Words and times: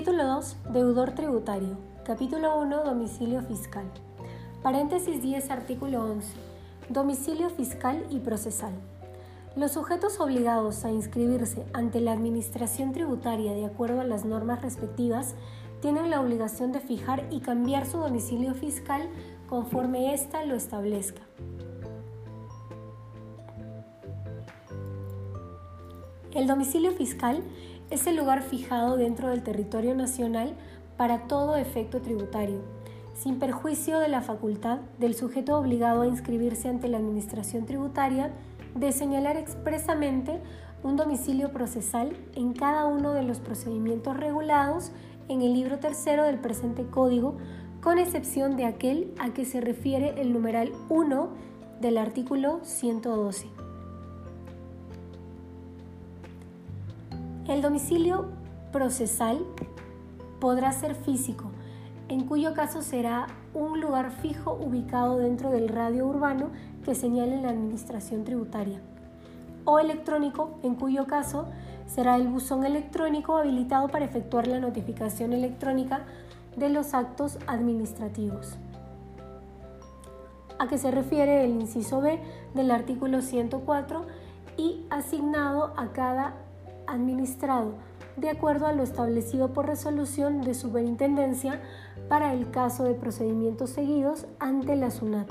Título 0.00 0.24
2. 0.24 0.56
Deudor 0.72 1.10
tributario. 1.10 1.76
Capítulo 2.06 2.58
1. 2.58 2.84
Domicilio 2.84 3.42
fiscal. 3.42 3.84
Paréntesis 4.62 5.20
10. 5.20 5.50
Artículo 5.50 6.02
11. 6.02 6.26
Domicilio 6.88 7.50
fiscal 7.50 8.06
y 8.08 8.20
procesal. 8.20 8.72
Los 9.56 9.72
sujetos 9.72 10.18
obligados 10.18 10.86
a 10.86 10.90
inscribirse 10.90 11.66
ante 11.74 12.00
la 12.00 12.12
Administración 12.12 12.92
tributaria 12.92 13.52
de 13.52 13.66
acuerdo 13.66 14.00
a 14.00 14.04
las 14.04 14.24
normas 14.24 14.62
respectivas 14.62 15.34
tienen 15.82 16.08
la 16.08 16.22
obligación 16.22 16.72
de 16.72 16.80
fijar 16.80 17.26
y 17.30 17.40
cambiar 17.40 17.84
su 17.84 17.98
domicilio 17.98 18.54
fiscal 18.54 19.06
conforme 19.50 20.14
ésta 20.14 20.46
lo 20.46 20.54
establezca. 20.54 21.20
El 26.32 26.46
domicilio 26.46 26.92
fiscal 26.92 27.42
es 27.90 28.06
el 28.06 28.16
lugar 28.16 28.42
fijado 28.42 28.96
dentro 28.96 29.28
del 29.28 29.42
territorio 29.42 29.94
nacional 29.94 30.54
para 30.96 31.26
todo 31.26 31.56
efecto 31.56 32.00
tributario, 32.00 32.60
sin 33.14 33.38
perjuicio 33.38 33.98
de 33.98 34.08
la 34.08 34.22
facultad 34.22 34.78
del 34.98 35.14
sujeto 35.14 35.58
obligado 35.58 36.02
a 36.02 36.06
inscribirse 36.06 36.68
ante 36.68 36.88
la 36.88 36.98
Administración 36.98 37.66
tributaria 37.66 38.30
de 38.74 38.92
señalar 38.92 39.36
expresamente 39.36 40.40
un 40.82 40.96
domicilio 40.96 41.52
procesal 41.52 42.16
en 42.34 42.52
cada 42.52 42.86
uno 42.86 43.12
de 43.12 43.22
los 43.22 43.40
procedimientos 43.40 44.16
regulados 44.16 44.92
en 45.28 45.42
el 45.42 45.52
libro 45.52 45.78
tercero 45.78 46.24
del 46.24 46.38
presente 46.38 46.86
código, 46.86 47.36
con 47.82 47.98
excepción 47.98 48.56
de 48.56 48.66
aquel 48.66 49.12
a 49.18 49.30
que 49.30 49.44
se 49.44 49.60
refiere 49.60 50.20
el 50.20 50.32
numeral 50.32 50.72
1 50.88 51.28
del 51.80 51.98
artículo 51.98 52.60
112. 52.62 53.59
El 57.50 57.62
domicilio 57.62 58.26
procesal 58.70 59.44
podrá 60.38 60.70
ser 60.70 60.94
físico, 60.94 61.50
en 62.08 62.24
cuyo 62.24 62.54
caso 62.54 62.80
será 62.80 63.26
un 63.54 63.80
lugar 63.80 64.12
fijo 64.12 64.52
ubicado 64.52 65.18
dentro 65.18 65.50
del 65.50 65.68
radio 65.68 66.06
urbano 66.06 66.50
que 66.84 66.94
señale 66.94 67.42
la 67.42 67.48
Administración 67.48 68.22
tributaria, 68.22 68.80
o 69.64 69.80
electrónico, 69.80 70.60
en 70.62 70.76
cuyo 70.76 71.08
caso 71.08 71.48
será 71.88 72.14
el 72.14 72.28
buzón 72.28 72.64
electrónico 72.64 73.36
habilitado 73.36 73.88
para 73.88 74.04
efectuar 74.04 74.46
la 74.46 74.60
notificación 74.60 75.32
electrónica 75.32 76.04
de 76.56 76.68
los 76.68 76.94
actos 76.94 77.36
administrativos. 77.48 78.58
A 80.60 80.68
qué 80.68 80.78
se 80.78 80.92
refiere 80.92 81.44
el 81.44 81.50
inciso 81.50 82.00
B 82.00 82.20
del 82.54 82.70
artículo 82.70 83.20
104 83.22 84.06
y 84.56 84.86
asignado 84.88 85.72
a 85.76 85.88
cada 85.92 86.36
administrado, 86.90 87.74
de 88.16 88.30
acuerdo 88.30 88.66
a 88.66 88.72
lo 88.72 88.82
establecido 88.82 89.52
por 89.52 89.66
resolución 89.66 90.42
de 90.42 90.54
superintendencia 90.54 91.60
para 92.08 92.32
el 92.34 92.50
caso 92.50 92.84
de 92.84 92.94
procedimientos 92.94 93.70
seguidos 93.70 94.26
ante 94.38 94.76
la 94.76 94.90
SUNAT, 94.90 95.28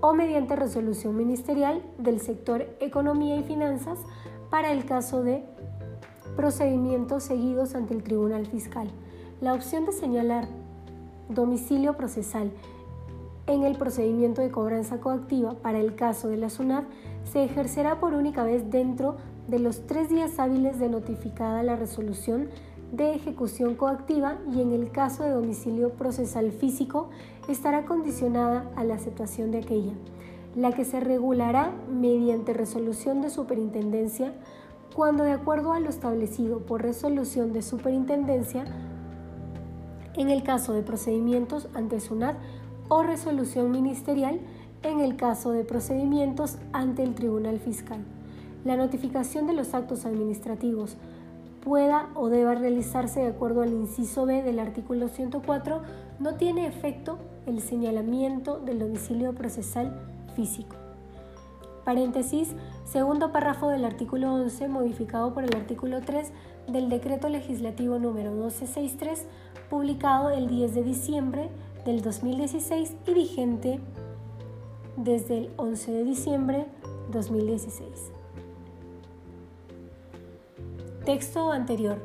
o 0.00 0.14
mediante 0.14 0.56
resolución 0.56 1.16
ministerial 1.16 1.82
del 1.98 2.20
sector 2.20 2.66
Economía 2.80 3.36
y 3.36 3.42
Finanzas 3.42 3.98
para 4.50 4.72
el 4.72 4.84
caso 4.84 5.22
de 5.22 5.44
procedimientos 6.36 7.24
seguidos 7.24 7.74
ante 7.74 7.94
el 7.94 8.02
Tribunal 8.02 8.46
Fiscal. 8.46 8.90
La 9.40 9.54
opción 9.54 9.84
de 9.84 9.92
señalar 9.92 10.48
domicilio 11.28 11.96
procesal 11.96 12.50
en 13.46 13.64
el 13.64 13.76
procedimiento 13.76 14.42
de 14.42 14.50
cobranza 14.50 15.00
coactiva 15.00 15.54
para 15.54 15.78
el 15.78 15.94
caso 15.94 16.28
de 16.28 16.36
la 16.36 16.50
SUNAT 16.50 16.84
se 17.24 17.44
ejercerá 17.44 18.00
por 18.00 18.14
única 18.14 18.44
vez 18.44 18.70
dentro 18.70 19.16
de 19.48 19.58
los 19.58 19.86
tres 19.86 20.08
días 20.08 20.38
hábiles 20.38 20.78
de 20.78 20.88
notificada 20.88 21.62
la 21.62 21.76
resolución 21.76 22.48
de 22.92 23.14
ejecución 23.14 23.74
coactiva 23.74 24.38
y 24.52 24.60
en 24.60 24.72
el 24.72 24.90
caso 24.90 25.22
de 25.22 25.30
domicilio 25.30 25.90
procesal 25.90 26.50
físico 26.50 27.10
estará 27.48 27.84
condicionada 27.84 28.70
a 28.76 28.84
la 28.84 28.94
aceptación 28.94 29.50
de 29.50 29.58
aquella, 29.58 29.92
la 30.56 30.72
que 30.72 30.84
se 30.84 31.00
regulará 31.00 31.72
mediante 31.90 32.52
resolución 32.52 33.22
de 33.22 33.30
superintendencia 33.30 34.34
cuando 34.94 35.22
de 35.22 35.32
acuerdo 35.32 35.72
a 35.72 35.80
lo 35.80 35.88
establecido 35.88 36.60
por 36.60 36.82
resolución 36.82 37.52
de 37.52 37.62
superintendencia 37.62 38.64
en 40.14 40.30
el 40.30 40.42
caso 40.42 40.72
de 40.72 40.82
procedimientos 40.82 41.68
ante 41.74 42.00
SUNAT 42.00 42.36
o 42.88 43.04
resolución 43.04 43.70
ministerial 43.70 44.40
en 44.82 45.00
el 45.00 45.16
caso 45.16 45.52
de 45.52 45.64
procedimientos 45.64 46.58
ante 46.72 47.02
el 47.02 47.14
Tribunal 47.14 47.58
Fiscal 47.58 48.04
la 48.64 48.76
notificación 48.76 49.46
de 49.46 49.54
los 49.54 49.74
actos 49.74 50.04
administrativos 50.04 50.96
pueda 51.64 52.08
o 52.14 52.28
deba 52.28 52.54
realizarse 52.54 53.20
de 53.20 53.28
acuerdo 53.28 53.62
al 53.62 53.72
inciso 53.72 54.26
B 54.26 54.42
del 54.42 54.58
artículo 54.58 55.08
104, 55.08 55.82
no 56.18 56.34
tiene 56.34 56.66
efecto 56.66 57.18
el 57.46 57.60
señalamiento 57.60 58.58
del 58.58 58.78
domicilio 58.78 59.34
procesal 59.34 59.98
físico. 60.34 60.76
Paréntesis, 61.84 62.54
segundo 62.84 63.32
párrafo 63.32 63.68
del 63.68 63.84
artículo 63.84 64.34
11, 64.34 64.68
modificado 64.68 65.32
por 65.32 65.44
el 65.44 65.54
artículo 65.54 66.00
3 66.02 66.30
del 66.68 66.88
decreto 66.88 67.28
legislativo 67.28 67.98
número 67.98 68.30
1263, 68.32 69.26
publicado 69.68 70.30
el 70.30 70.48
10 70.48 70.74
de 70.74 70.82
diciembre 70.82 71.50
del 71.84 72.02
2016 72.02 72.94
y 73.06 73.14
vigente 73.14 73.80
desde 74.96 75.38
el 75.38 75.50
11 75.56 75.92
de 75.92 76.04
diciembre 76.04 76.66
2016. 77.10 77.88
Texto 81.04 81.52
anterior. 81.52 81.98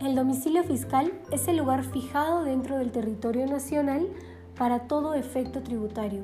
El 0.00 0.14
domicilio 0.14 0.62
fiscal 0.62 1.12
es 1.32 1.48
el 1.48 1.56
lugar 1.56 1.84
fijado 1.84 2.44
dentro 2.44 2.78
del 2.78 2.92
territorio 2.92 3.46
nacional 3.46 4.06
para 4.56 4.86
todo 4.86 5.14
efecto 5.14 5.62
tributario, 5.62 6.22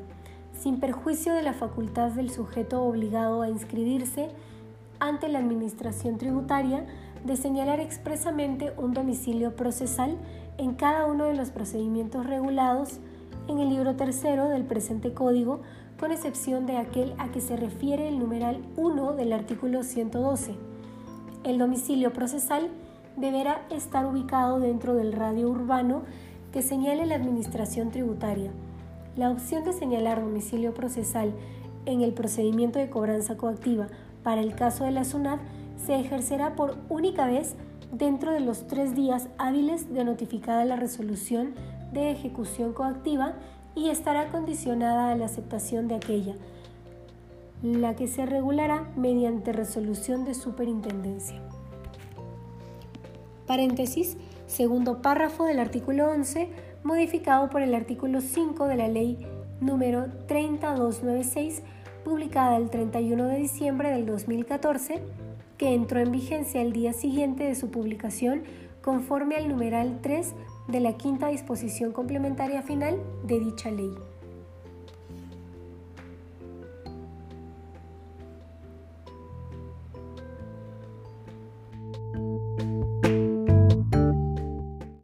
sin 0.58 0.78
perjuicio 0.78 1.34
de 1.34 1.42
la 1.42 1.52
facultad 1.52 2.10
del 2.12 2.30
sujeto 2.30 2.82
obligado 2.82 3.42
a 3.42 3.48
inscribirse 3.48 4.28
ante 5.00 5.28
la 5.28 5.40
Administración 5.40 6.18
tributaria 6.18 6.86
de 7.24 7.36
señalar 7.36 7.80
expresamente 7.80 8.72
un 8.76 8.92
domicilio 8.92 9.56
procesal 9.56 10.16
en 10.58 10.74
cada 10.74 11.06
uno 11.06 11.24
de 11.24 11.34
los 11.34 11.50
procedimientos 11.50 12.26
regulados 12.26 13.00
en 13.48 13.58
el 13.58 13.68
libro 13.68 13.96
tercero 13.96 14.48
del 14.48 14.64
presente 14.64 15.12
código, 15.12 15.60
con 16.04 16.12
excepción 16.12 16.66
de 16.66 16.76
aquel 16.76 17.14
a 17.16 17.28
que 17.28 17.40
se 17.40 17.56
refiere 17.56 18.08
el 18.08 18.18
numeral 18.18 18.60
1 18.76 19.14
del 19.14 19.32
artículo 19.32 19.82
112 19.82 20.54
el 21.44 21.56
domicilio 21.56 22.12
procesal 22.12 22.68
deberá 23.16 23.62
estar 23.70 24.04
ubicado 24.04 24.60
dentro 24.60 24.92
del 24.92 25.14
radio 25.14 25.48
urbano 25.48 26.02
que 26.52 26.60
señale 26.60 27.06
la 27.06 27.14
Administración 27.14 27.90
tributaria. 27.90 28.50
La 29.16 29.30
opción 29.30 29.64
de 29.64 29.72
señalar 29.72 30.20
domicilio 30.20 30.74
procesal 30.74 31.32
en 31.86 32.02
el 32.02 32.12
procedimiento 32.12 32.78
de 32.78 32.90
cobranza 32.90 33.38
coactiva 33.38 33.86
para 34.22 34.42
el 34.42 34.54
caso 34.54 34.84
de 34.84 34.90
la 34.90 35.04
SUNAT 35.04 35.40
se 35.86 35.98
ejercerá 35.98 36.54
por 36.54 36.76
única 36.90 37.24
vez 37.24 37.54
dentro 37.92 38.30
de 38.30 38.40
los 38.40 38.66
tres 38.66 38.94
días 38.94 39.28
hábiles 39.38 39.90
de 39.94 40.04
notificada 40.04 40.66
la 40.66 40.76
resolución 40.76 41.54
de 41.94 42.10
ejecución 42.10 42.74
coactiva 42.74 43.36
y 43.74 43.90
estará 43.90 44.28
condicionada 44.28 45.10
a 45.10 45.16
la 45.16 45.26
aceptación 45.26 45.88
de 45.88 45.96
aquella 45.96 46.34
la 47.64 47.96
que 47.96 48.08
se 48.08 48.26
regulará 48.26 48.90
mediante 48.94 49.52
resolución 49.52 50.24
de 50.24 50.34
superintendencia. 50.34 51.40
Paréntesis, 53.46 54.18
segundo 54.46 55.00
párrafo 55.00 55.44
del 55.44 55.58
artículo 55.58 56.10
11, 56.10 56.48
modificado 56.82 57.48
por 57.48 57.62
el 57.62 57.74
artículo 57.74 58.20
5 58.20 58.66
de 58.66 58.76
la 58.76 58.88
ley 58.88 59.26
número 59.60 60.06
3296, 60.26 61.62
publicada 62.04 62.58
el 62.58 62.68
31 62.68 63.26
de 63.28 63.38
diciembre 63.38 63.90
del 63.90 64.04
2014, 64.04 65.00
que 65.56 65.72
entró 65.72 66.00
en 66.00 66.12
vigencia 66.12 66.60
el 66.60 66.72
día 66.72 66.92
siguiente 66.92 67.44
de 67.44 67.54
su 67.54 67.70
publicación 67.70 68.42
conforme 68.82 69.36
al 69.36 69.48
numeral 69.48 70.00
3 70.02 70.34
de 70.68 70.80
la 70.80 70.94
quinta 70.94 71.28
disposición 71.28 71.92
complementaria 71.92 72.62
final 72.62 72.98
de 73.24 73.40
dicha 73.40 73.70
ley. 73.70 73.94